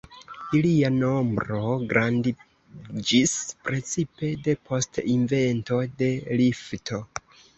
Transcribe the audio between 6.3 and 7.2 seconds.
lifto.